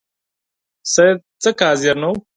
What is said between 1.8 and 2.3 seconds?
نه وو.